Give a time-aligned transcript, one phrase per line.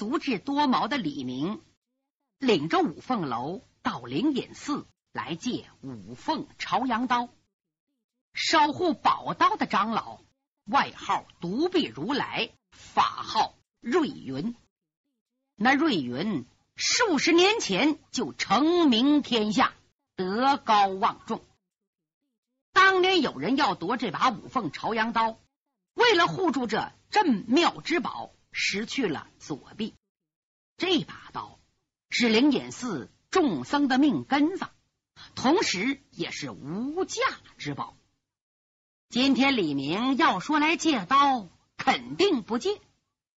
[0.00, 1.60] 足智多谋的李明，
[2.38, 7.28] 领着五凤楼到灵隐寺来借五凤朝阳刀。
[8.32, 10.22] 守护宝刀的长老，
[10.64, 14.56] 外号独臂如来，法号瑞云。
[15.54, 16.46] 那瑞云
[16.76, 19.74] 数十年前就成名天下，
[20.16, 21.44] 德高望重。
[22.72, 25.36] 当年有人要夺这把五凤朝阳刀，
[25.92, 29.94] 为了护住这镇庙之宝，失去了左臂。
[30.76, 31.60] 这把刀
[32.08, 34.66] 是灵隐寺众僧的命根子，
[35.34, 37.22] 同时也是无价
[37.58, 37.96] 之宝。
[39.08, 42.80] 今天李明要说来借刀，肯定不借。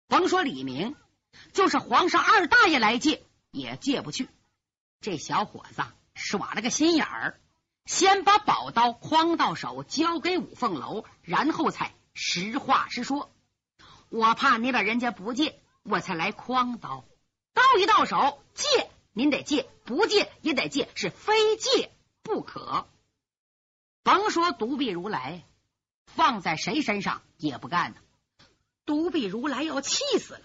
[0.07, 0.95] 甭说李明，
[1.53, 4.29] 就是皇上二大爷来借，也借不去。
[4.99, 5.83] 这小伙子
[6.13, 7.39] 耍了个心眼儿，
[7.85, 13.33] 先把宝刀诓到手，交给五凤楼，然后才实话实说。
[14.11, 17.05] 我怕你把人家不借，我才来诓刀。
[17.53, 21.89] 刀一到手，借您得借，不借也得借，是非借
[22.21, 22.87] 不可。
[24.03, 25.43] 甭说独臂如来。
[26.07, 27.97] 放在谁身上也不干呢。
[28.85, 30.41] 独臂如来要气死了，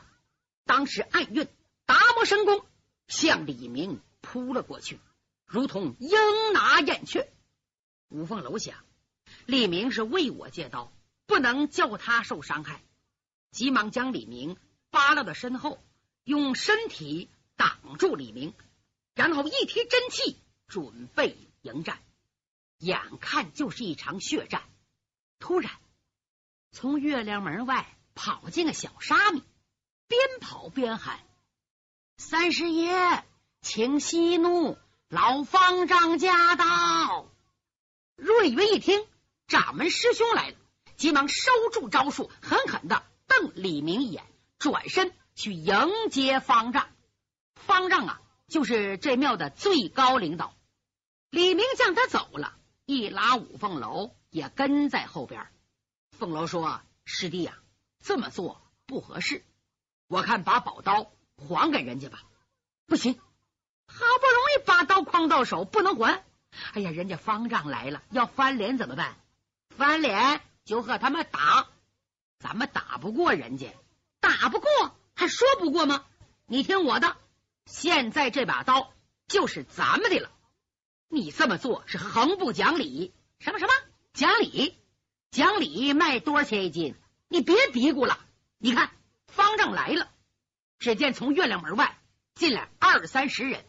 [0.64, 1.48] 当时暗运
[1.86, 2.64] 达摩神功
[3.08, 5.00] 向李明扑了过去，
[5.44, 6.16] 如同鹰
[6.52, 7.28] 拿燕雀。
[8.10, 8.76] 五凤楼想，
[9.44, 10.92] 李明是为我借刀，
[11.26, 12.80] 不能叫他受伤害，
[13.56, 14.58] 急忙将李明
[14.90, 15.82] 扒拉到身后，
[16.24, 18.52] 用身体挡住李明，
[19.14, 20.36] 然后一提真气，
[20.68, 21.98] 准备迎战。
[22.76, 24.62] 眼看就是一场血战。
[25.38, 25.72] 突然，
[26.70, 29.42] 从月亮门外跑进个小沙弥，
[30.06, 31.18] 边跑边喊
[32.18, 33.24] ：“三师爷，
[33.62, 34.76] 请息怒，
[35.08, 37.32] 老方丈驾到！”
[38.16, 39.02] 瑞云一听，
[39.46, 40.56] 掌门师兄来了，
[40.98, 44.24] 急忙收住招数，狠狠的瞪李明一眼，
[44.58, 46.88] 转身去迎接方丈。
[47.54, 50.54] 方丈啊，就是这庙的最高领导。
[51.30, 54.14] 李明将他走了，一拉五凤楼。
[54.28, 55.46] 也跟在后边。
[56.10, 57.56] 凤楼说：“师弟呀，
[58.00, 59.42] 这么做不合适，
[60.08, 62.22] 我看把宝刀还给人家吧。”
[62.86, 66.22] 不行，好不容易把刀诓到手，不能还。
[66.74, 69.16] 哎呀，人家方丈来了，要翻脸怎么办？
[69.70, 71.68] 翻脸就和他们打，
[72.38, 73.74] 咱们打不过人家，
[74.20, 74.68] 打不过
[75.14, 76.04] 还说不过吗？
[76.46, 77.16] 你听我的，
[77.64, 78.92] 现在这把刀
[79.26, 80.30] 就是咱们的了。
[81.08, 83.12] 你这么做是横不讲理。
[83.38, 83.72] 什么什么？
[84.12, 84.76] 讲理，
[85.30, 86.94] 讲理卖多少钱一斤？
[87.28, 88.18] 你别嘀咕了。
[88.58, 88.90] 你看，
[89.26, 90.10] 方丈来了。
[90.78, 91.98] 只见从月亮门外
[92.34, 93.64] 进来二三十人，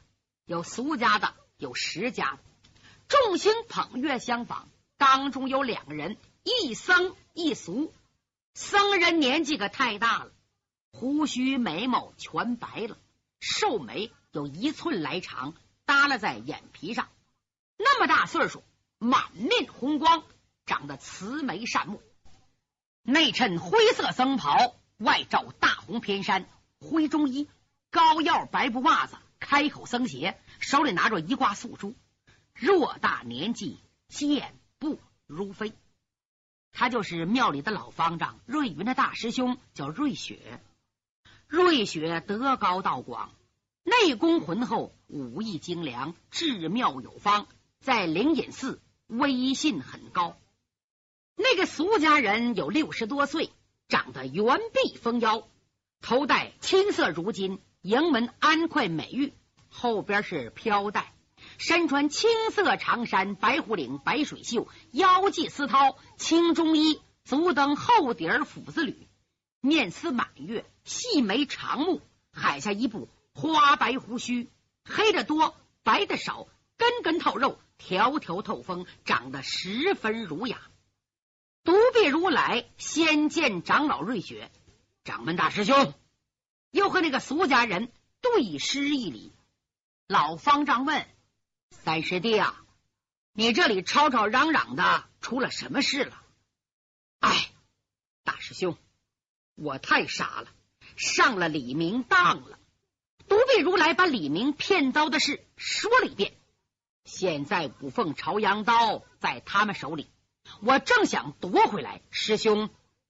[0.45, 2.39] 有俗家的，有石家的，
[3.07, 4.69] 众星捧月相仿。
[4.97, 7.93] 当中有两个人，一僧一俗。
[8.59, 10.31] 僧人年纪可太大了，
[10.91, 12.97] 胡须眉毛全白了，
[13.39, 15.53] 寿眉有一寸来长，
[15.85, 17.07] 耷拉在眼皮上。
[17.77, 18.63] 那么大岁数，
[18.97, 20.23] 满面红光。
[20.65, 22.01] 长得慈眉善目，
[23.03, 27.47] 内衬灰色僧袍，外罩大红偏衫，灰中衣，
[27.91, 31.95] 高腰白布袜子，开口僧鞋，手里拿着一挂素珠，
[32.55, 35.73] 偌大年纪，健步如飞。
[36.79, 40.61] 他就是庙里的老方丈瑞云的大师兄，叫瑞雪。
[41.47, 43.31] 瑞雪德高道广，
[43.81, 47.47] 内功浑厚，武艺精良，治庙有方，
[47.79, 50.37] 在灵隐寺威信很高。
[51.35, 53.49] 那个俗家人有六十多岁，
[53.87, 55.47] 长得圆臂丰腰，
[55.99, 59.33] 头戴青色如金迎门安块美玉，
[59.67, 61.11] 后边是飘带，
[61.57, 69.07] 身穿青色长衫、白虎领、白水袖，腰系丝绦青中衣，足蹬厚底儿斧子履，
[69.61, 72.01] 面似满月，细眉长目，
[72.31, 74.49] 海下一部花白胡须，
[74.83, 76.47] 黑的多，白的少，
[76.77, 80.61] 根根透肉，条条透风，长得十分儒雅。
[81.63, 84.51] 独臂如来先见长老瑞雪，
[85.03, 85.93] 掌门大师兄，
[86.71, 89.33] 又和那个俗家人对诗一礼。
[90.07, 91.05] 老方丈问
[91.69, 92.63] ：“三师弟啊，
[93.33, 96.21] 你这里吵吵嚷嚷的，出了什么事了？”
[97.19, 97.51] 哎，
[98.23, 98.77] 大师兄，
[99.55, 100.47] 我太傻了，
[100.95, 102.59] 上了李明当了。
[103.27, 106.33] 独臂如来把李明骗刀的事说了一遍。
[107.03, 110.09] 现在五凤朝阳刀在他们手里。
[110.61, 112.69] 我正想夺回来，师兄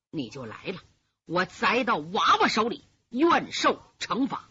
[0.09, 0.80] 你就来了，
[1.25, 4.50] 我栽到娃娃手里，愿受惩罚。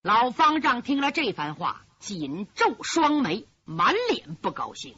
[0.00, 4.94] 老方丈听了这番话，紧皱双眉，满脸不高兴。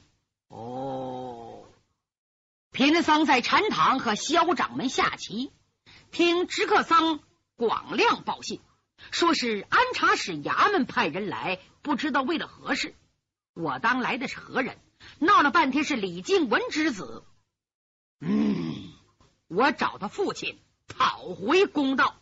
[0.48, 1.62] 哦，
[2.72, 5.52] 贫僧在禅堂和萧掌门下棋，
[6.10, 7.20] 听知客僧
[7.54, 8.60] 广亮报信，
[9.12, 12.92] 说是安察使衙门派人来，不知道为了何事。
[13.54, 14.76] 我当来的是何人？
[15.20, 17.22] 闹了半天是李靖文之子。
[18.18, 18.92] 嗯，
[19.46, 20.58] 我找他父亲
[20.88, 22.16] 讨回公道。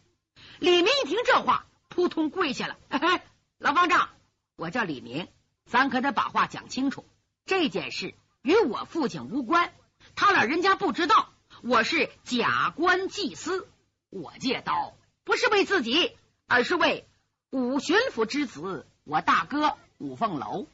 [0.58, 2.76] 李明一听这话，扑通跪下了。
[2.90, 3.22] 嘿嘿
[3.58, 4.10] 老方丈，
[4.56, 5.28] 我叫李明，
[5.66, 7.04] 咱可得把话讲清楚。
[7.44, 9.72] 这件事与我父亲无关，
[10.14, 11.30] 他老人家不知道
[11.62, 13.68] 我是假官祭司。
[14.10, 16.16] 我借刀不是为自己，
[16.46, 17.08] 而是为
[17.50, 20.68] 武巡抚之子，我大哥武凤楼。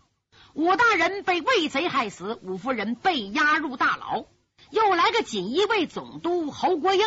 [0.53, 4.27] 武大人被魏贼害死，武夫人被押入大牢，
[4.71, 7.03] 又来个锦衣卫总督侯国英，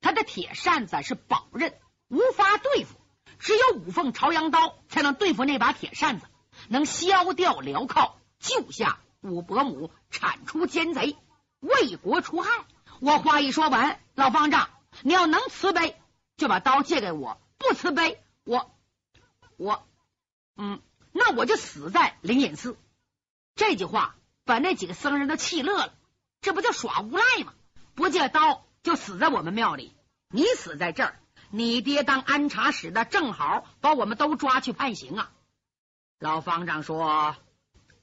[0.00, 1.72] 他的铁扇子是宝刃，
[2.08, 2.96] 无法对付，
[3.38, 6.26] 只有五凤朝阳刀才能对付那把铁扇子，
[6.68, 11.16] 能削掉镣铐，救下武伯母，铲除奸贼，
[11.60, 12.50] 为国除害。
[13.00, 14.70] 我话一说完，老方丈，
[15.02, 15.96] 你要能慈悲，
[16.36, 18.70] 就把刀借给我；不慈悲，我
[19.56, 19.86] 我
[20.56, 20.80] 嗯，
[21.12, 22.78] 那我就死在灵隐寺。
[23.54, 25.94] 这句话把那几个僧人都气乐了，
[26.40, 27.54] 这不叫耍无赖吗？
[27.94, 29.94] 不借刀就死在我们庙里，
[30.30, 31.18] 你死在这儿，
[31.56, 35.32] 你爹当安察使的正好把我们都抓去判刑啊！
[36.18, 37.34] 老方丈说：“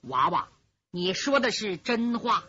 [0.02, 0.48] 娃娃，
[0.90, 2.46] 你说的是真话。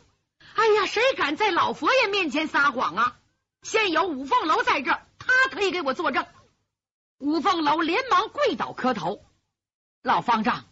[0.54, 3.18] 哎呀，谁敢在老佛爷面前撒谎啊？
[3.60, 6.24] 现有五凤楼在这，他可以给我作证。”
[7.20, 9.26] 五凤楼连忙跪倒磕头，
[10.00, 10.64] 老方丈。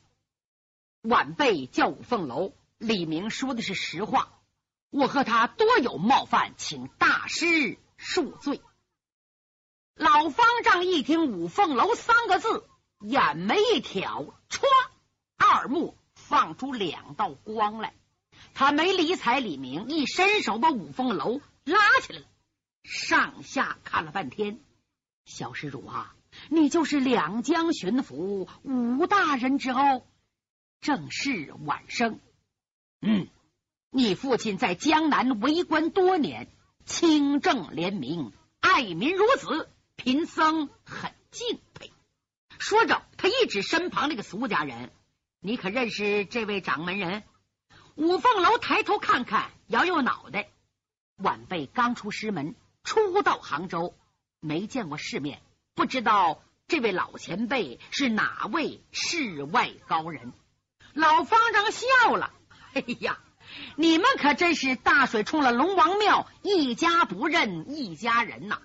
[1.03, 4.41] 晚辈叫五凤楼，李明说的是实话，
[4.89, 8.63] 我和他多有冒犯，请大师恕罪。
[9.95, 12.65] 老方丈一听五凤楼三个字，
[13.01, 14.63] 眼眉一挑，唰，
[15.37, 17.95] 二目放出两道光来。
[18.55, 22.27] 他没理睬李明，一伸手把五凤楼拉起来了，
[22.83, 24.59] 上下看了半天。
[25.25, 26.15] 小施主啊，
[26.49, 30.07] 你就是两江巡抚武大人之后。
[30.81, 32.19] 正是晚生，
[33.03, 33.29] 嗯，
[33.91, 36.49] 你父亲在江南为官多年，
[36.85, 39.71] 清正廉明，爱民如子，
[40.03, 41.93] 贫僧很敬佩。
[42.59, 44.91] 说着，他一指身旁那个俗家人
[45.39, 47.23] ：“你可认识这位掌门人？”
[47.95, 50.49] 五凤楼抬头看看，摇摇脑袋
[51.23, 53.95] ：“晚辈刚出师门，初到杭州，
[54.41, 55.41] 没见过世面，
[55.77, 60.33] 不知道这位老前辈是哪位世外高人。”
[60.95, 62.35] 老方丈笑了，
[62.75, 63.21] 哎呀，
[63.77, 68.61] 你们可真是大水冲了龙王庙，一家不认一家人呐！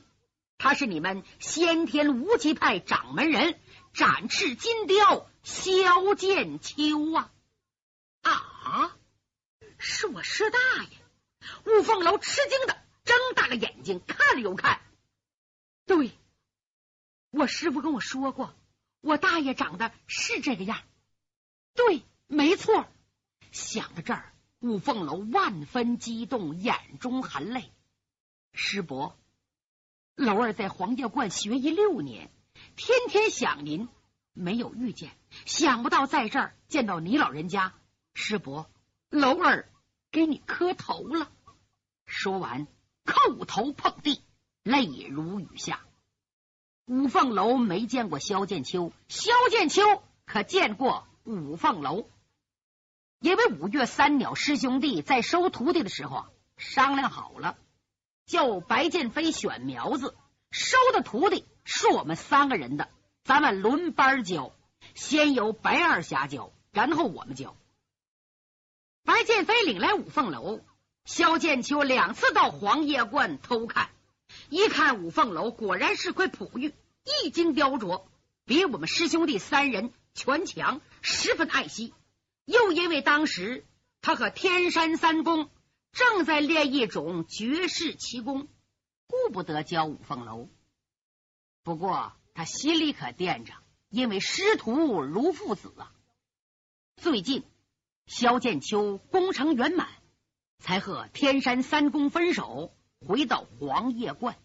[0.58, 3.60] 他是你们先天无极派掌门人，
[3.94, 7.32] 展翅金雕萧剑秋啊！
[8.22, 8.98] 啊，
[9.78, 10.90] 是我师大爷！
[11.66, 14.82] 雾凤楼吃惊的睁大了眼睛，看了又看。
[15.86, 16.12] 对，
[17.32, 18.54] 我师傅跟我说过，
[19.02, 20.82] 我大爷长得是这个样。
[21.74, 22.04] 对。
[22.30, 22.86] 没错，
[23.54, 27.72] 想到这儿，五凤楼万分激动，眼中含泪。
[28.52, 29.18] 师伯，
[30.18, 32.32] 楼儿在黄家观学艺六年，
[32.76, 33.88] 天天想您，
[34.34, 35.12] 没有遇见，
[35.46, 37.76] 想不到在这儿见到你老人家。
[38.16, 38.68] 师伯，
[39.12, 39.70] 楼儿
[40.10, 41.30] 给你磕头了。
[42.08, 42.66] 说完，
[43.06, 44.24] 叩头碰地，
[44.64, 45.82] 泪如雨下。
[46.88, 49.84] 五凤楼没见过萧剑秋，萧剑秋
[50.26, 52.10] 可见过五凤楼。
[53.20, 56.26] 因为五岳三鸟师兄弟在收徒弟的时候
[56.58, 57.56] 商量好了，
[58.28, 60.14] 叫白剑飞选苗子，
[60.52, 62.90] 收的徒弟是我们三个人的，
[63.24, 64.52] 咱们轮班教，
[64.94, 67.56] 先由白二侠教，然后我们教。
[69.06, 70.60] 白剑飞领来五凤楼，
[71.06, 73.90] 萧剑秋两次到黄叶观偷看，
[74.50, 76.74] 一看五凤楼果然是块璞玉，
[77.24, 78.04] 一经雕琢，
[78.44, 81.94] 比我们师兄弟三人全强，十分爱惜。
[82.44, 83.66] 又因为当时
[84.02, 85.50] 他和天山三公
[85.98, 88.48] 正在练一种绝世奇功，
[89.08, 90.48] 顾不得教五凤楼。
[91.64, 93.54] 不过他心里可惦着，
[93.90, 95.92] 因为师徒如父子啊。
[96.98, 97.44] 最近
[98.06, 99.90] 萧剑秋功成圆满，
[100.60, 104.38] 才和天山三公分手，回到黄叶观。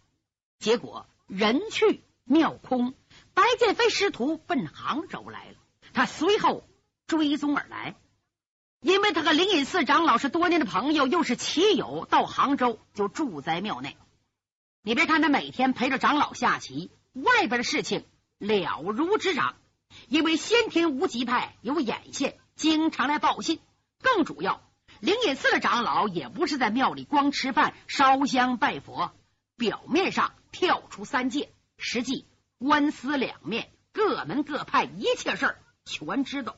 [0.58, 2.94] 结果人去庙空，
[3.34, 5.58] 白剑飞师徒奔杭州来了。
[5.92, 6.66] 他随后。
[7.08, 7.94] 追踪而来，
[8.82, 13.96] 因为他和灵隐寺长老是多年的朋友，又是棋友，到杭州就住在庙内。
[14.82, 18.04] 你别看他每天陪着长老下棋，外边的事情
[18.38, 19.54] 了如指掌。
[20.08, 23.60] 因为先天无极派有眼线，经常来报信。
[24.00, 24.60] 更主要，
[24.98, 29.12] 灵隐寺的长老也不是在庙里光吃饭、烧香拜佛，
[29.56, 32.26] 表面上跳出三界，实际
[32.58, 36.56] 官司两面，各门各派一切事儿全知道，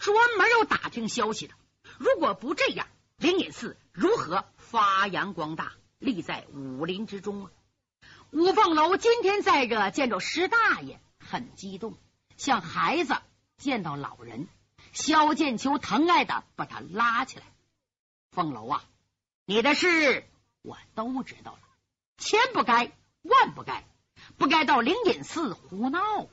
[0.00, 1.54] 专门有打听消息的。
[1.98, 2.88] 如果不这样，
[3.18, 7.52] 灵隐寺如何发扬光大，立在武林之中啊？
[8.30, 11.98] 五凤楼今天在这见着石大爷，很激动，
[12.38, 13.14] 像孩子
[13.58, 14.48] 见到老人。
[14.92, 17.44] 萧剑秋疼爱的把他拉起来，
[18.32, 18.84] 凤楼啊，
[19.44, 20.24] 你的事
[20.62, 21.60] 我都知道了，
[22.16, 22.90] 千不该
[23.22, 23.84] 万不该，
[24.38, 26.26] 不该到灵隐寺胡闹。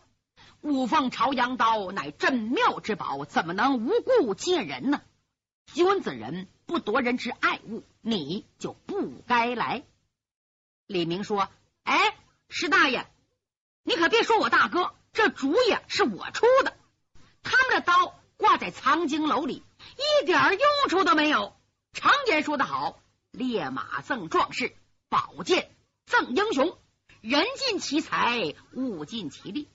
[0.62, 5.02] 五凤朝阳刀乃镇庙之宝，怎么能无故借人呢？
[5.74, 9.84] 君子人不夺人之爱物，你就不该来。
[10.86, 11.50] 李明说
[11.84, 12.16] ：“哎，
[12.50, 13.08] 石大爷，
[13.84, 16.78] 你可别说我大哥，这主意是我出的。
[17.44, 19.64] 他们的刀。”挂在藏经楼里，
[20.22, 21.56] 一点用处都没有。
[21.92, 23.02] 常言说得好
[23.34, 24.76] ：“烈马赠壮士，
[25.10, 26.78] 宝剑赠英雄。
[27.22, 29.68] 人尽其才，物尽其力。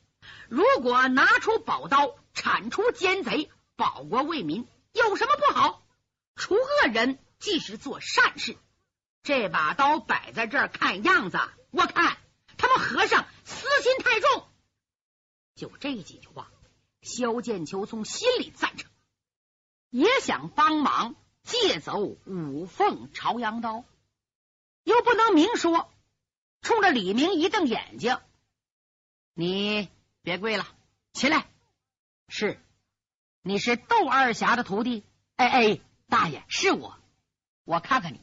[0.49, 5.87] 如果拿出宝刀，铲除奸贼，保国为民，有什么不好？
[6.37, 8.57] 除恶人，即是做善事。
[9.23, 11.39] 这把刀摆在这儿，看样子，
[11.71, 12.17] 我看
[12.57, 14.49] 他们和尚私心太重。”
[15.55, 16.51] 就这几句话。
[17.05, 18.89] 萧剑秋从心里赞成，
[19.91, 23.85] 也想帮忙借走五凤朝阳刀，
[24.85, 25.93] 又不能明说，
[26.61, 28.21] 冲着李明一瞪眼睛
[29.35, 29.89] ：“你
[30.23, 30.67] 别跪了，
[31.13, 31.47] 起来！
[32.29, 32.61] 是，
[33.43, 35.03] 你是窦二侠的徒弟？
[35.35, 36.97] 哎哎，大爷是我，
[37.65, 38.21] 我看看你。”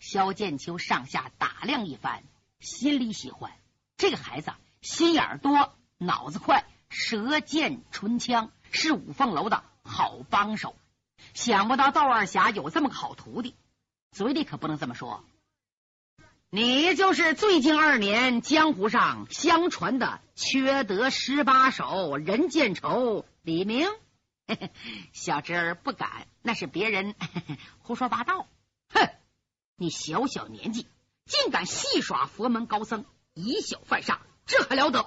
[0.00, 2.24] 萧剑秋上下打量一番，
[2.60, 3.52] 心里喜欢
[3.96, 6.66] 这个孩子，心眼多，脑子快。
[6.88, 10.74] 舌剑唇枪是五凤楼的好帮手，
[11.34, 13.54] 想不到窦二侠有这么个好徒弟，
[14.10, 15.22] 嘴里可不能这么说。
[16.50, 23.86] 你就是最近二年江湖上相传的缺德十八手任剑仇李明？
[25.12, 27.14] 小侄儿不敢，那是别人
[27.80, 28.46] 胡说八道。
[28.88, 29.10] 哼，
[29.76, 30.86] 你小小年纪
[31.26, 35.06] 竟敢戏耍佛门高僧，以小犯上，这还了得！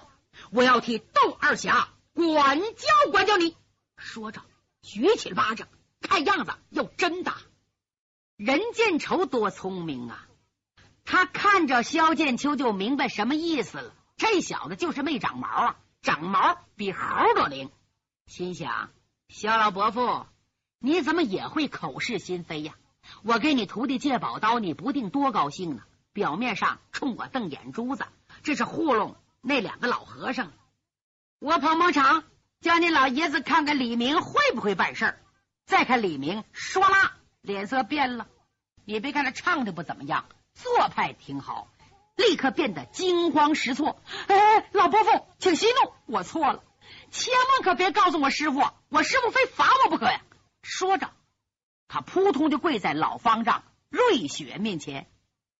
[0.51, 3.57] 我要替窦二侠管教管教你。
[3.97, 4.43] 说着，
[4.83, 5.67] 举起了巴掌，
[6.01, 7.37] 看样子要真打。
[8.37, 10.27] 任剑仇多聪明啊！
[11.21, 13.93] 他看着萧剑秋就明白什么意思了。
[14.17, 16.99] 这小子就是没长毛啊，长毛比猴
[17.35, 17.69] 都灵。
[18.25, 18.89] 心想：
[19.27, 20.25] 萧老伯父，
[20.79, 22.73] 你怎么也会口是心非呀？
[23.21, 25.83] 我给你徒弟借宝刀，你不定多高兴呢。
[26.11, 28.03] 表面上冲我瞪眼珠子，
[28.41, 29.15] 这是糊弄。
[29.41, 30.51] 那两个老和尚，
[31.37, 32.23] 我捧捧场，
[32.61, 35.19] 叫你老爷子看看李明会不会办事儿。
[35.67, 38.25] 再看李明，唰啦，脸色变了。
[38.85, 41.67] 你别看他唱的不怎么样，做派挺好，
[42.15, 44.01] 立刻变得惊慌失措。
[44.27, 46.63] 哎，老伯父，请息怒，我错了，
[47.09, 50.21] 千万可别告诉我师傅，我师傅非罚我不可呀！
[50.61, 51.09] 说着，
[51.87, 55.07] 他扑通就跪在老方丈瑞雪面前。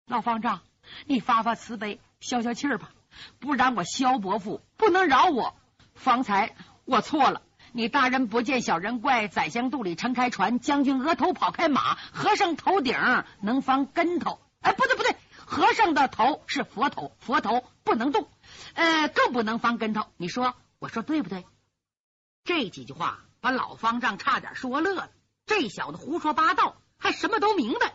[0.06, 0.62] 老方丈，
[1.06, 2.92] 你发发慈悲，消消气儿吧。
[3.40, 5.56] 不然我萧伯父不能饶我。
[5.96, 6.56] 方才
[6.86, 12.96] 我错了，你大人不见小人怪，宰相肚里撑开船，将军额头跑开马，和尚头顶
[13.42, 14.40] 能翻跟头。
[14.62, 15.16] 哎，不对不对，
[15.46, 18.30] 和尚的头是佛头，佛头不能动，
[18.74, 20.08] 呃，更不能翻跟头。
[20.18, 21.46] 你说我说对不对？
[22.44, 25.12] 这几句话把老方丈差点说乐了。
[25.46, 27.94] 这小子胡说八道，还什么都明白。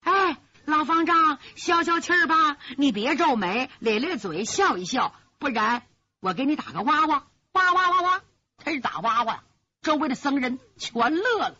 [0.00, 0.36] 哎。
[0.66, 5.82] 老方丈，消消气儿吧，你别皱眉，咧咧嘴，笑一笑，不然
[6.20, 8.22] 我给你打个哇哇，哇哇哇哇，
[8.56, 9.44] 他是打哇哇，
[9.82, 11.58] 周围的僧人全乐了。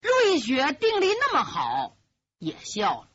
[0.00, 1.96] 瑞雪定力那么好，
[2.38, 3.08] 也笑了。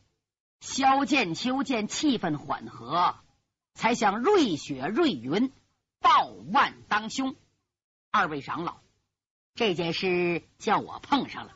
[0.59, 3.15] 萧剑秋见气氛缓和，
[3.73, 5.51] 才向瑞雪、瑞云
[5.99, 7.35] 报万当兄，
[8.11, 8.77] 二位长老，
[9.55, 11.53] 这件事叫我碰上了，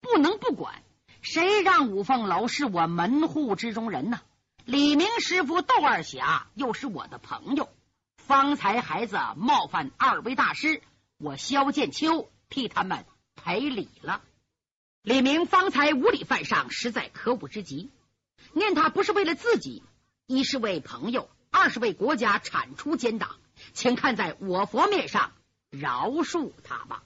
[0.00, 0.82] 不能不管。
[1.22, 4.20] 谁让五凤楼是我门户之中人呢？
[4.64, 7.68] 李明师傅窦二侠又是我的朋友，
[8.16, 10.82] 方才孩子冒犯二位大师，
[11.16, 14.22] 我萧剑秋替他们赔礼了。
[15.06, 17.92] 李明方才无礼犯上，实在可恶之极。
[18.52, 19.84] 念他不是为了自己，
[20.26, 23.36] 一是为朋友，二是为国家铲除奸党，
[23.72, 25.30] 请看在我佛面上
[25.70, 27.04] 饶恕他吧。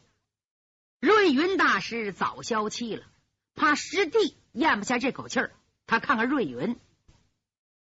[0.99, 3.04] 瑞云大师早消气了。
[3.54, 5.52] 怕师弟咽不下这口气儿，
[5.87, 6.78] 他看看瑞云，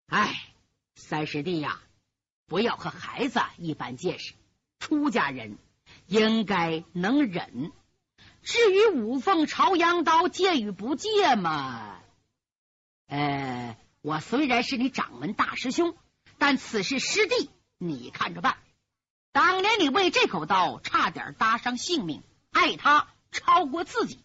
[0.06, 0.54] 哎，
[0.94, 1.82] 三师弟呀，
[2.46, 4.32] 不要和孩子一般见识，
[4.78, 5.58] 出家人
[6.06, 7.70] 应该能忍。
[8.46, 11.98] 至于五凤朝阳刀借与不借嘛，
[13.08, 15.96] 呃，我虽然是你掌门大师兄，
[16.38, 18.56] 但此事师弟你看着办。
[19.32, 22.22] 当年你为这口刀差点搭上性命，
[22.52, 24.20] 爱他超过自己。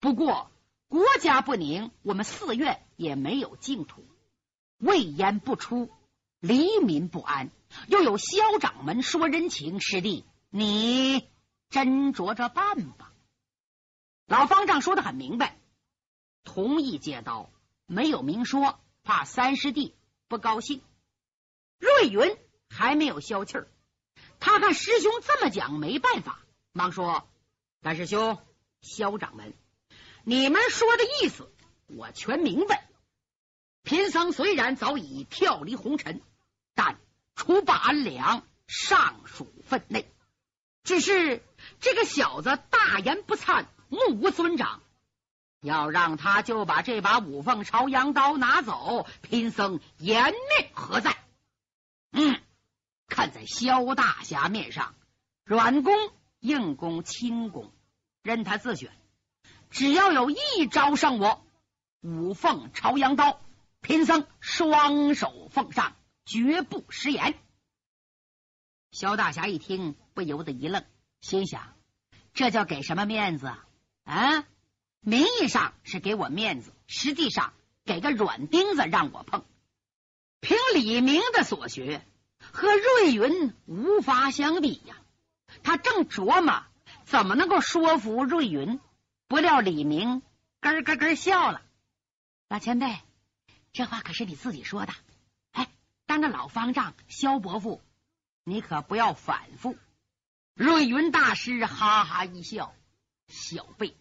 [0.00, 0.50] 不过
[0.88, 4.04] 国家不宁，我们寺院也没有净土，
[4.78, 5.88] 魏延不出，
[6.40, 7.52] 黎民不安。
[7.86, 11.28] 又有萧掌门说人情，师弟你
[11.70, 13.11] 斟酌着办吧。
[14.26, 15.58] 老方丈说的很明白，
[16.44, 17.50] 同意借刀，
[17.86, 19.94] 没有明说，怕三师弟
[20.28, 20.82] 不高兴。
[21.78, 22.36] 瑞云
[22.68, 23.68] 还没有消气儿，
[24.40, 26.40] 他看师兄这么讲，没办法，
[26.72, 27.28] 忙说
[27.82, 28.38] ：“大师兄，
[28.80, 29.52] 萧掌门，
[30.24, 31.52] 你们说的意思
[31.86, 32.88] 我全明白。
[33.82, 36.22] 贫僧虽然早已跳离红尘，
[36.74, 37.00] 但
[37.34, 40.08] 除霸安良尚属分内。
[40.84, 41.42] 只是
[41.80, 44.80] 这个小子大言不惭，目无尊长，
[45.60, 51.14] 要让他就把这把五凤朝阳刀拿走，贫僧颜面何在？”
[52.10, 52.40] 嗯，
[53.06, 54.94] 看在萧大侠面上，
[55.44, 55.92] 软攻、
[56.40, 57.70] 硬攻、轻攻，
[58.22, 58.90] 任他自选。
[59.68, 61.44] 只要有一招胜我，
[62.00, 63.42] 五凤朝阳刀，
[63.82, 67.38] 贫僧双手奉上，绝不食言。
[68.90, 70.82] 萧大侠一听，不由得一愣，
[71.20, 71.74] 心想：
[72.32, 73.66] 这叫给什么面子啊？
[74.04, 74.44] 啊，
[75.00, 77.52] 名义上是给我面子，实际上
[77.84, 79.44] 给个软钉子让我碰。
[80.40, 82.04] 凭李明的所学，
[82.38, 84.96] 和瑞云无法相比呀。
[85.62, 86.64] 他正琢磨
[87.04, 88.80] 怎么能够说服瑞云，
[89.28, 90.22] 不料李明
[90.60, 91.62] 咯咯咯笑了。
[92.48, 92.98] 老前辈，
[93.72, 94.92] 这话可是你自己说的。
[95.52, 95.68] 哎，
[96.06, 97.80] 当着老方丈萧伯父，
[98.44, 99.76] 你可不要反复。
[100.54, 102.74] 瑞云大师哈哈一笑
[103.32, 103.96] ：“小辈，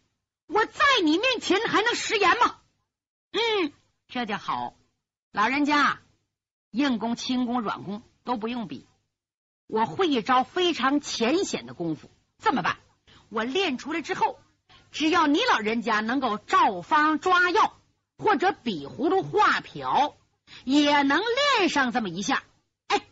[0.47, 2.57] 我在你面前还能食言吗？”
[3.31, 3.73] 嗯，
[4.07, 4.75] 这就好。
[5.31, 5.99] 老人家。
[6.71, 8.87] 硬功、轻功、软功都不用比，
[9.67, 12.09] 我会一招非常浅显的功夫。
[12.39, 12.77] 这么办？
[13.27, 14.39] 我练出来之后，
[14.89, 17.77] 只要你老人家能够照方抓药，
[18.17, 20.15] 或者比葫芦画瓢，
[20.63, 21.21] 也能
[21.57, 22.41] 练上这么一下。
[22.87, 23.05] 哎，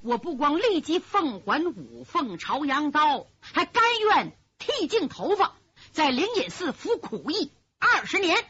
[0.00, 5.54] 我不光立即奉还五凤朝阳刀，还甘愿剃净头发，
[5.92, 8.44] 在灵隐寺服苦役二十年。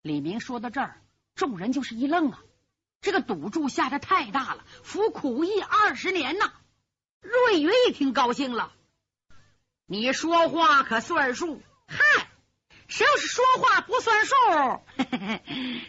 [0.00, 1.02] 李明说到这儿，
[1.34, 2.40] 众人就是一愣啊。
[3.00, 6.52] 这个赌注下的太大了，服苦役二十年呐！
[7.20, 8.72] 瑞云一听高兴了，
[9.86, 11.60] 你说话可算数？
[11.86, 12.28] 嗨，
[12.88, 14.34] 谁要是说话不算数，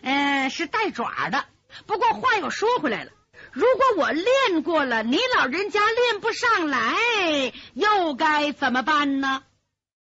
[0.02, 1.46] 嗯， 是带爪的。
[1.86, 3.12] 不过话又说回来了，
[3.52, 9.44] 如果我练过了，你老人家练不上来，又该怎么办呢？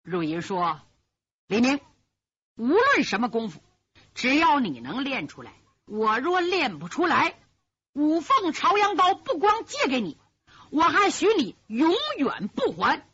[0.07, 0.79] 陆云说
[1.47, 1.81] ：“李明，
[2.55, 3.61] 无论什么功夫，
[4.13, 7.37] 只要你能练出来。”我若练不出来，
[7.91, 10.17] 五凤朝阳刀不光借给你，
[10.69, 13.05] 我还许你永远不还。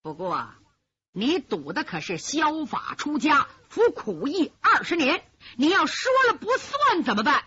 [0.00, 0.48] 不过，
[1.10, 5.24] 你赌的可是削法出家、服苦役二十年，
[5.56, 7.42] 你要说了不算怎么办？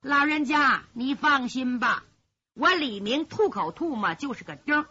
[0.00, 2.02] 老人家，你放心吧，
[2.54, 4.84] 我李明吐口唾沫就是个钉。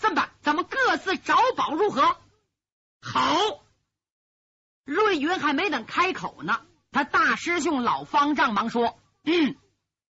[0.00, 0.30] 这么办？
[0.42, 2.16] 咱们各自找宝如何？
[3.00, 3.62] 好。
[4.84, 6.60] 瑞云还没等开口呢。
[6.90, 9.56] 他大师兄老方丈忙说：“嗯，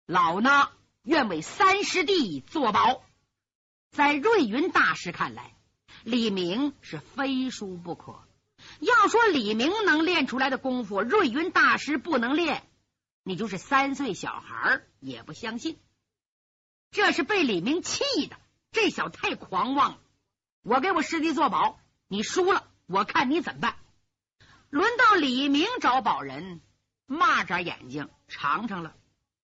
[0.07, 0.71] 老呢
[1.03, 3.03] 愿为三师弟作保。”
[3.91, 5.57] 在瑞云大师看来，
[6.05, 8.23] 李明是非输不可。
[8.79, 12.63] 要说李明能练出来的功夫，瑞云大师不能练，
[13.25, 15.81] 你就是三岁小孩也不相信。
[16.93, 18.37] 这是被李明气的，
[18.73, 19.99] 这小子太狂妄了。
[20.63, 23.77] 我给我师弟做保，你输了，我看你怎么办。
[24.71, 26.61] 轮到李明找宝人，
[27.09, 28.95] 蚂蚱眼睛尝尝了。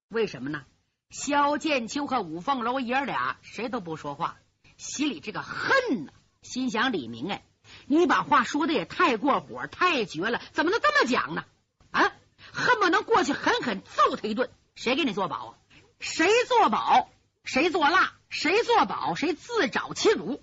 [0.08, 0.64] 为什么呢？
[1.10, 4.36] 萧剑秋和五凤楼爷俩谁都不说话，
[4.76, 6.12] 心里这个恨呢。
[6.42, 7.44] 心想李明，哎，
[7.86, 11.44] 你把话说的也太过火，太绝了，怎么能这么讲呢？
[11.90, 12.12] 啊，
[12.52, 14.50] 恨不能过去狠狠揍他一顿。
[14.76, 15.58] 谁给你做保啊？
[15.98, 17.08] 谁做保？
[17.46, 18.12] 谁做蜡？
[18.28, 19.14] 谁做保？
[19.14, 20.42] 谁自找其辱？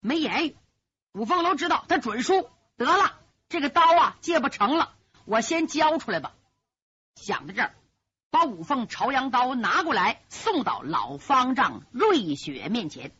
[0.00, 0.56] 没言语。
[1.12, 3.18] 五凤楼知道他准输，得了。
[3.48, 6.34] 这个刀啊，借不成了，我先交出来吧。
[7.14, 7.74] 想到这儿，
[8.30, 13.12] 把五凤朝阳刀拿过来，送到老方丈瑞雪面前。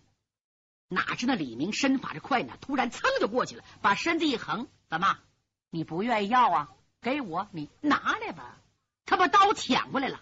[0.88, 5.16] 哪知那李明身法这快呢，突然噌就过去了，把身子一横，怎么？
[5.70, 6.68] 你不愿意要啊？
[7.00, 8.58] 给我，你拿来吧。
[9.06, 10.20] 他把刀抢过来了，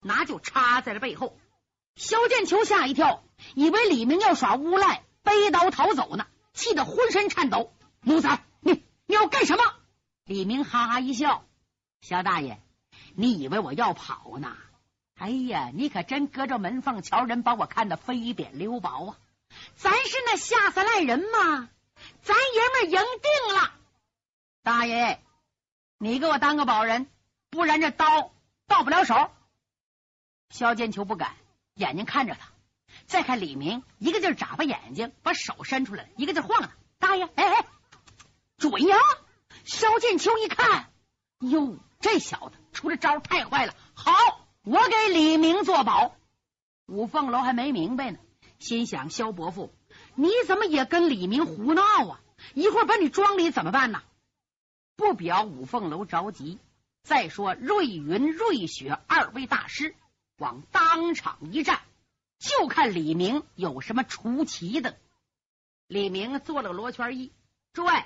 [0.00, 1.38] 拿就插在了背后。
[1.98, 3.22] 萧剑秋吓一跳，
[3.54, 7.74] 以为李明要耍无赖，背刀逃走呢，气得浑身颤抖。
[8.00, 8.84] 奴才，你。
[9.06, 9.64] 你要干什么？
[10.24, 11.44] 李明哈哈一笑
[12.02, 12.60] ：“萧大爷，
[13.14, 14.54] 你以为我要跑呢？
[15.18, 19.16] 哎呀，你可真隔着门缝瞧人，把我看得飞点溜薄啊！
[19.76, 21.70] 咱是那下三滥人吗？
[22.22, 23.72] 咱爷们赢定了！
[24.62, 25.20] 大爷，
[25.98, 27.08] 你给我当个保人，
[27.48, 28.30] 不然这刀
[28.66, 29.30] 到不了手。
[30.50, 31.34] 萧剑秋不敢，
[31.78, 32.48] 眼睛看着他。
[33.06, 36.70] 再看李明，一个劲眨巴眼睛，把手伸出来，一个劲晃他。
[36.98, 37.66] 大爷，哎哎，
[38.58, 38.96] 准呀！
[39.64, 40.90] 萧剑秋一看，
[41.40, 43.74] 哟，这小子出的招太坏了。
[43.94, 44.12] 好，
[44.64, 46.14] 我给李明做保。
[46.86, 48.18] 五凤楼还没明白呢，
[48.58, 49.72] 心想：萧伯父，
[50.14, 52.20] 你怎么也跟李明胡闹啊？
[52.54, 54.02] 一会儿把你庄里怎么办呢？
[54.96, 56.58] 不表五凤楼着急。
[57.04, 59.94] 再说瑞云、瑞雪二位大师
[60.38, 61.80] 往当场一站，
[62.38, 64.98] 就看李明有什么出奇的。
[65.86, 67.32] 李明做了个罗圈揖，
[67.72, 68.04] 诸位，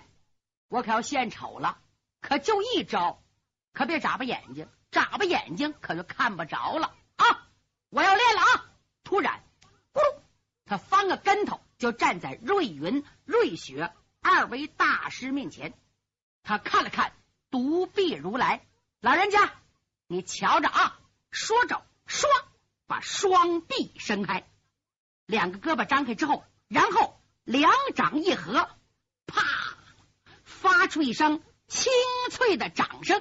[0.68, 1.78] 我可要献丑了，
[2.20, 3.22] 可就一招，
[3.72, 7.48] 可别眨巴眼睛，眨巴眼睛可就看不着了啊！
[7.90, 8.66] 我要练了啊！
[9.04, 9.44] 突然，
[9.92, 10.20] 咕噜，
[10.64, 13.92] 他翻个跟头，就站在瑞云、瑞雪
[14.22, 15.74] 二位大师面前。
[16.42, 17.12] 他看了看
[17.50, 18.66] 独臂如来，
[19.00, 19.52] 老人家，
[20.06, 20.98] 你瞧着啊！
[21.30, 22.26] 说着，唰，
[22.86, 24.48] 把双臂伸开，
[25.26, 27.18] 两个胳膊张开之后，然后。
[27.44, 28.70] 两掌一合，
[29.26, 29.42] 啪，
[30.44, 31.90] 发出一声清
[32.30, 33.20] 脆的掌声，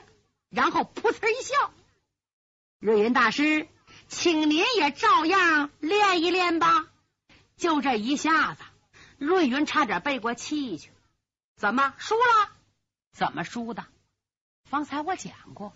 [0.49, 1.73] 然后噗呲一笑。
[2.77, 3.67] 瑞云大师，
[4.07, 6.85] 请您也照样练一练吧。
[7.57, 8.61] 就这一下子，
[9.17, 10.91] 瑞云差点背过气去。
[11.55, 12.51] 怎么输了？
[13.13, 13.87] 怎么输的？
[14.65, 15.75] 方才我讲过，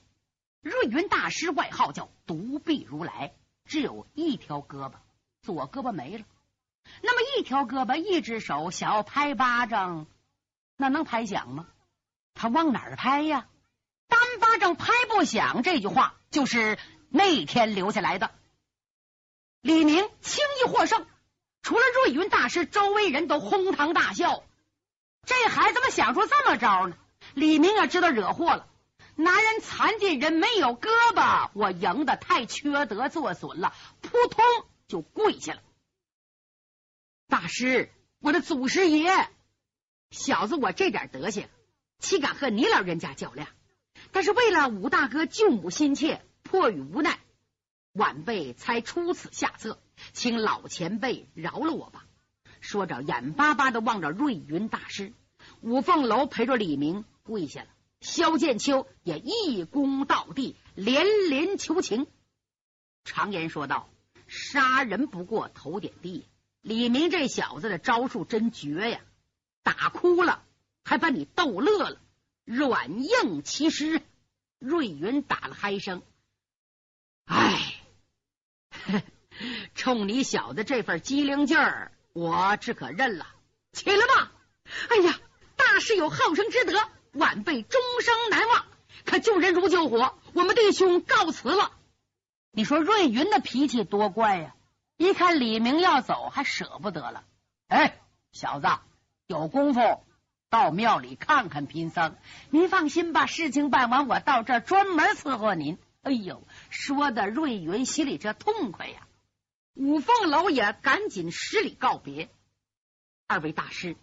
[0.65, 4.93] 瑞云大师外号叫独臂如来，只有一条胳膊，
[5.43, 6.25] 左胳膊没了。
[7.03, 10.07] 那么一条胳膊，一只手，想要拍巴掌，
[10.75, 11.67] 那能拍响吗？
[12.33, 13.45] 他往哪儿拍呀？
[14.07, 18.31] 单巴掌拍不响，这句话就是那天留下来的。
[19.61, 21.05] 李明轻易获胜，
[21.61, 24.41] 除了瑞云大师，周围人都哄堂大笑。
[25.27, 26.97] 这孩子怎么想出这么招呢？
[27.35, 28.67] 李明也知道惹祸了。
[29.15, 34.43] 男人残疾人没有胳膊，我赢的太缺德作损了，扑通
[34.87, 35.61] 就跪下了。
[37.27, 39.29] 大师，我的祖师爷，
[40.11, 41.47] 小子，我这点德行，
[41.99, 43.47] 岂敢和你老人家较量？
[44.11, 47.19] 但是为了武大哥救母心切，迫于无奈，
[47.93, 49.79] 晚辈才出此下策，
[50.11, 52.05] 请老前辈饶了我吧。
[52.59, 55.13] 说着，眼巴巴的望着瑞云大师。
[55.61, 57.67] 五凤楼陪着李明跪下了，
[58.01, 62.07] 萧剑秋也一躬到地，连连求情。
[63.03, 63.89] 常言说道
[64.27, 66.27] ：“杀人不过头点地。”
[66.61, 68.99] 李明这小子的招数真绝呀！
[69.61, 70.43] 打哭了
[70.83, 72.01] 还把你逗乐了，
[72.43, 74.01] 软硬其实。
[74.57, 76.01] 瑞云打了嗨声，
[77.25, 77.81] 哎，
[79.75, 83.27] 冲你小子这份机灵劲儿，我只可认了。
[83.73, 84.31] 起来吧！
[84.89, 85.19] 哎呀，
[85.55, 86.73] 大师有好生之德，
[87.15, 88.65] 晚辈终生难忘。
[89.03, 91.71] 可救人如救火，我们弟兄告辞了。
[92.51, 94.55] 你说瑞云的脾气多怪呀！
[94.97, 97.23] 一看李明要走，还舍不得了。
[97.67, 97.99] 哎，
[98.31, 98.67] 小子，
[99.27, 99.81] 有功夫
[100.49, 102.15] 到庙里看看贫僧。
[102.49, 105.77] 您放心吧，事情办完，我到这儿专门伺候您。
[106.01, 109.07] 哎呦，说的瑞云心里这痛快呀！
[109.73, 112.29] 五凤楼也赶紧施礼告别。
[113.27, 113.97] 二位大师，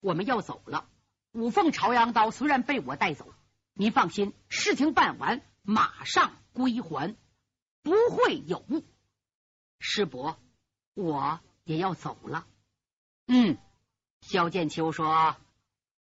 [0.00, 0.86] 我们要走了。
[1.34, 3.34] 五凤朝阳刀虽然被我带走，
[3.72, 7.16] 您放心，事情办完马上归还，
[7.82, 8.84] 不会有误。
[9.80, 10.38] 师伯，
[10.94, 12.46] 我也要走了。
[13.26, 13.58] 嗯，
[14.20, 15.34] 萧剑秋说：“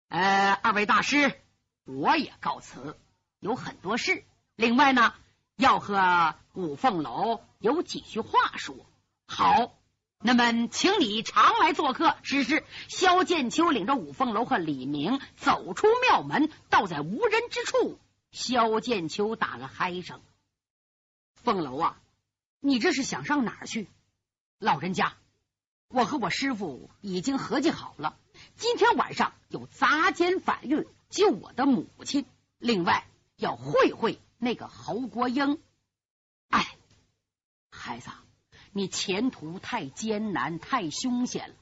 [0.09, 1.38] 呃，二位大师，
[1.85, 2.98] 我也告辞，
[3.40, 4.24] 有很多事。
[4.56, 5.12] 另外呢，
[5.54, 8.74] 要和五凤楼有几句话说。
[9.26, 9.78] 好，
[10.22, 17.98] 那么请你常来做客。”只是萧剑秋领着五凤楼和李明走出庙门，到在无人之处，
[18.30, 20.20] 萧剑秋打了嗨声
[21.42, 22.00] ：“凤楼啊！”
[22.62, 23.88] 你这是想上哪儿去？
[24.59, 25.14] 老人家，
[25.88, 28.18] 我和我师傅已经合计好了，
[28.56, 32.26] 今天晚上有砸奸反狱救我的母亲，
[32.59, 33.06] 另外
[33.37, 35.59] 要会会那个侯国英。
[36.50, 36.76] 哎，
[37.70, 38.11] 孩子，
[38.72, 41.54] 你前途太艰难，太凶险了。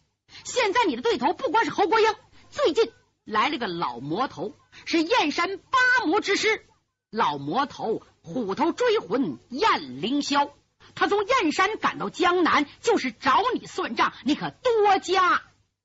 [0.45, 2.15] 现在你的对头不光是侯国英，
[2.51, 2.93] 最近
[3.25, 6.67] 来了个老魔头，是燕山八魔之师。
[7.11, 10.51] 老魔头虎头追魂燕凌霄。
[10.95, 15.43] 他从燕山赶到江南，就是找你算账，你可多加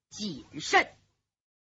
[0.09, 0.89] 谨慎。